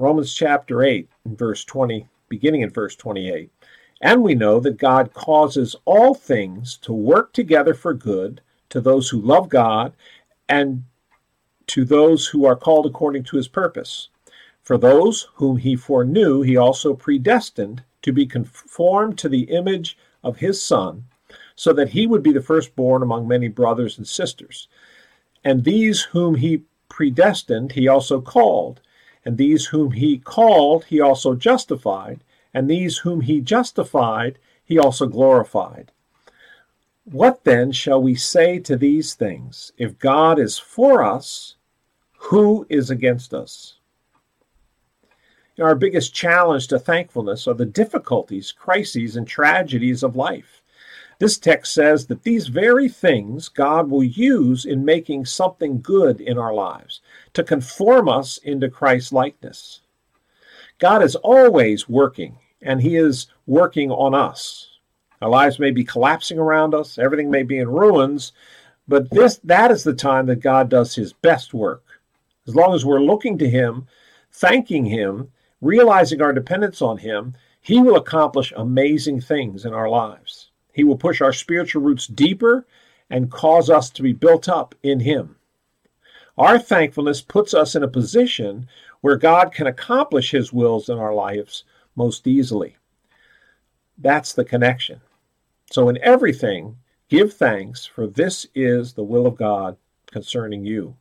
Romans 0.00 0.32
chapter 0.32 0.82
8, 0.82 1.10
verse 1.26 1.62
20, 1.66 2.08
beginning 2.30 2.62
in 2.62 2.70
verse 2.70 2.96
28. 2.96 3.50
And 4.00 4.22
we 4.22 4.34
know 4.34 4.58
that 4.58 4.78
God 4.78 5.12
causes 5.12 5.76
all 5.84 6.14
things 6.14 6.78
to 6.78 6.94
work 6.94 7.34
together 7.34 7.74
for 7.74 7.92
good 7.92 8.40
to 8.70 8.80
those 8.80 9.10
who 9.10 9.20
love 9.20 9.50
God 9.50 9.92
and 10.48 10.84
to 11.66 11.84
those 11.84 12.26
who 12.26 12.46
are 12.46 12.56
called 12.56 12.86
according 12.86 13.24
to 13.24 13.36
his 13.36 13.46
purpose. 13.46 14.08
For 14.62 14.78
those 14.78 15.28
whom 15.34 15.58
he 15.58 15.76
foreknew, 15.76 16.40
he 16.40 16.56
also 16.56 16.94
predestined 16.94 17.82
to 18.00 18.10
be 18.10 18.24
conformed 18.24 19.18
to 19.18 19.28
the 19.28 19.50
image 19.50 19.98
of 20.24 20.38
his 20.38 20.62
Son, 20.62 21.04
so 21.56 21.74
that 21.74 21.90
he 21.90 22.06
would 22.06 22.22
be 22.22 22.32
the 22.32 22.40
firstborn 22.40 23.02
among 23.02 23.28
many 23.28 23.48
brothers 23.48 23.98
and 23.98 24.08
sisters. 24.08 24.66
And 25.44 25.62
these 25.62 26.04
whom 26.04 26.36
he 26.36 26.62
predestined, 26.88 27.72
he 27.72 27.86
also 27.86 28.22
called. 28.22 28.80
And 29.24 29.36
these 29.36 29.66
whom 29.66 29.92
he 29.92 30.18
called, 30.18 30.84
he 30.84 31.00
also 31.00 31.34
justified. 31.34 32.24
And 32.54 32.68
these 32.68 32.98
whom 32.98 33.20
he 33.22 33.40
justified, 33.40 34.38
he 34.64 34.78
also 34.78 35.06
glorified. 35.06 35.92
What 37.04 37.44
then 37.44 37.72
shall 37.72 38.00
we 38.00 38.14
say 38.14 38.58
to 38.60 38.76
these 38.76 39.14
things? 39.14 39.72
If 39.76 39.98
God 39.98 40.38
is 40.38 40.58
for 40.58 41.02
us, 41.02 41.56
who 42.14 42.66
is 42.68 42.90
against 42.90 43.34
us? 43.34 43.76
Our 45.60 45.74
biggest 45.74 46.14
challenge 46.14 46.68
to 46.68 46.78
thankfulness 46.78 47.46
are 47.46 47.54
the 47.54 47.66
difficulties, 47.66 48.52
crises, 48.52 49.16
and 49.16 49.26
tragedies 49.26 50.02
of 50.02 50.16
life. 50.16 50.59
This 51.20 51.36
text 51.36 51.74
says 51.74 52.06
that 52.06 52.22
these 52.22 52.48
very 52.48 52.88
things 52.88 53.50
God 53.50 53.90
will 53.90 54.02
use 54.02 54.64
in 54.64 54.86
making 54.86 55.26
something 55.26 55.82
good 55.82 56.18
in 56.18 56.38
our 56.38 56.54
lives 56.54 57.02
to 57.34 57.44
conform 57.44 58.08
us 58.08 58.38
into 58.38 58.70
Christ's 58.70 59.12
likeness. 59.12 59.82
God 60.78 61.02
is 61.02 61.16
always 61.16 61.86
working, 61.90 62.38
and 62.62 62.80
He 62.80 62.96
is 62.96 63.26
working 63.46 63.90
on 63.90 64.14
us. 64.14 64.78
Our 65.20 65.28
lives 65.28 65.58
may 65.58 65.70
be 65.70 65.84
collapsing 65.84 66.38
around 66.38 66.74
us, 66.74 66.96
everything 66.96 67.30
may 67.30 67.42
be 67.42 67.58
in 67.58 67.68
ruins, 67.68 68.32
but 68.88 69.10
this 69.10 69.38
that 69.44 69.70
is 69.70 69.84
the 69.84 69.92
time 69.92 70.24
that 70.24 70.40
God 70.40 70.70
does 70.70 70.94
His 70.94 71.12
best 71.12 71.52
work. 71.52 71.84
As 72.48 72.56
long 72.56 72.74
as 72.74 72.86
we're 72.86 72.98
looking 72.98 73.36
to 73.36 73.50
Him, 73.50 73.86
thanking 74.32 74.86
Him, 74.86 75.30
realizing 75.60 76.22
our 76.22 76.32
dependence 76.32 76.80
on 76.80 76.96
Him, 76.96 77.34
He 77.60 77.78
will 77.78 77.96
accomplish 77.96 78.54
amazing 78.56 79.20
things 79.20 79.66
in 79.66 79.74
our 79.74 79.90
lives. 79.90 80.49
He 80.72 80.84
will 80.84 80.96
push 80.96 81.20
our 81.20 81.32
spiritual 81.32 81.82
roots 81.82 82.06
deeper 82.06 82.66
and 83.08 83.30
cause 83.30 83.68
us 83.68 83.90
to 83.90 84.02
be 84.02 84.12
built 84.12 84.48
up 84.48 84.74
in 84.82 85.00
Him. 85.00 85.36
Our 86.38 86.58
thankfulness 86.58 87.20
puts 87.20 87.52
us 87.54 87.74
in 87.74 87.82
a 87.82 87.88
position 87.88 88.68
where 89.00 89.16
God 89.16 89.52
can 89.52 89.66
accomplish 89.66 90.30
His 90.30 90.52
wills 90.52 90.88
in 90.88 90.98
our 90.98 91.14
lives 91.14 91.64
most 91.96 92.26
easily. 92.26 92.76
That's 93.98 94.32
the 94.32 94.44
connection. 94.44 95.00
So, 95.70 95.88
in 95.88 95.98
everything, 96.02 96.78
give 97.08 97.34
thanks, 97.34 97.84
for 97.84 98.06
this 98.06 98.46
is 98.54 98.94
the 98.94 99.04
will 99.04 99.26
of 99.26 99.36
God 99.36 99.76
concerning 100.10 100.64
you. 100.64 100.96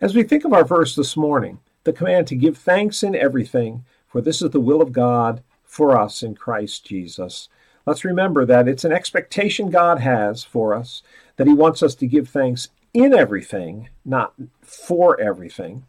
As 0.00 0.14
we 0.14 0.22
think 0.22 0.44
of 0.44 0.52
our 0.52 0.64
verse 0.64 0.94
this 0.94 1.16
morning, 1.16 1.60
the 1.84 1.92
command 1.92 2.26
to 2.28 2.36
give 2.36 2.56
thanks 2.56 3.02
in 3.02 3.14
everything, 3.14 3.84
for 4.06 4.20
this 4.20 4.42
is 4.42 4.50
the 4.50 4.60
will 4.60 4.82
of 4.82 4.92
God 4.92 5.42
for 5.64 5.98
us 5.98 6.22
in 6.22 6.34
Christ 6.34 6.84
Jesus. 6.84 7.48
Let's 7.86 8.04
remember 8.04 8.44
that 8.46 8.68
it's 8.68 8.84
an 8.84 8.92
expectation 8.92 9.70
God 9.70 10.00
has 10.00 10.44
for 10.44 10.74
us, 10.74 11.02
that 11.36 11.46
He 11.46 11.52
wants 11.52 11.82
us 11.82 11.94
to 11.96 12.06
give 12.06 12.28
thanks 12.28 12.68
in 12.94 13.14
everything, 13.14 13.88
not 14.04 14.34
for 14.62 15.20
everything, 15.20 15.84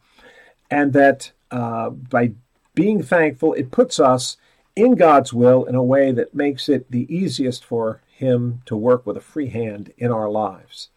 and 0.71 0.93
that 0.93 1.32
uh, 1.51 1.89
by 1.89 2.32
being 2.73 3.03
thankful, 3.03 3.53
it 3.53 3.71
puts 3.71 3.99
us 3.99 4.38
in 4.75 4.95
God's 4.95 5.34
will 5.34 5.65
in 5.65 5.75
a 5.75 5.84
way 5.84 6.12
that 6.12 6.34
makes 6.34 6.67
it 6.67 6.89
the 6.89 7.13
easiest 7.13 7.63
for 7.63 8.01
Him 8.08 8.62
to 8.65 8.75
work 8.75 9.06
with 9.06 9.17
a 9.17 9.21
free 9.21 9.49
hand 9.49 9.93
in 9.97 10.12
our 10.12 10.29
lives. 10.29 10.89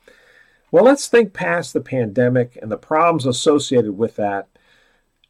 Well, 0.70 0.84
let's 0.84 1.06
think 1.06 1.32
past 1.32 1.72
the 1.72 1.80
pandemic 1.80 2.58
and 2.60 2.70
the 2.70 2.76
problems 2.76 3.26
associated 3.26 3.96
with 3.98 4.16
that 4.16 4.48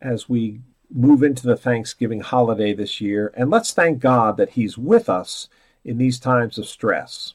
as 0.01 0.29
we 0.29 0.61
move 0.91 1.23
into 1.23 1.47
the 1.47 1.57
Thanksgiving 1.57 2.21
holiday 2.21 2.75
this 2.75 3.01
year, 3.01 3.33
and 3.35 3.51
let's 3.51 3.73
thank 3.73 3.99
God 3.99 4.37
that 4.37 4.51
He's 4.51 4.79
with 4.79 5.09
us 5.09 5.49
in 5.85 5.99
these 5.99 6.19
times 6.19 6.59
of 6.59 6.67
stress. 6.67 7.35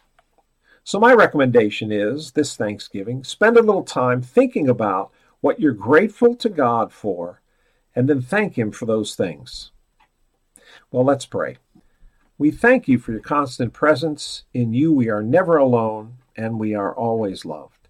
So, 0.83 0.99
my 0.99 1.13
recommendation 1.13 1.91
is 1.91 2.31
this 2.31 2.55
Thanksgiving, 2.55 3.23
spend 3.23 3.57
a 3.57 3.61
little 3.61 3.83
time 3.83 4.21
thinking 4.21 4.67
about 4.67 5.11
what 5.41 5.59
you're 5.59 5.73
grateful 5.73 6.35
to 6.35 6.49
God 6.49 6.91
for, 6.91 7.41
and 7.95 8.07
then 8.07 8.21
thank 8.21 8.57
Him 8.57 8.71
for 8.71 8.85
those 8.85 9.15
things. 9.15 9.71
Well, 10.91 11.03
let's 11.03 11.25
pray. 11.25 11.57
We 12.37 12.51
thank 12.51 12.87
you 12.87 12.97
for 12.97 13.11
your 13.11 13.21
constant 13.21 13.73
presence. 13.73 14.43
In 14.53 14.73
you, 14.73 14.91
we 14.91 15.09
are 15.09 15.21
never 15.21 15.57
alone, 15.57 16.17
and 16.35 16.59
we 16.59 16.73
are 16.73 16.95
always 16.95 17.45
loved. 17.45 17.87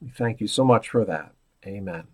We 0.00 0.08
thank 0.08 0.40
you 0.40 0.46
so 0.46 0.64
much 0.64 0.88
for 0.88 1.04
that. 1.04 1.32
Amen. 1.66 2.13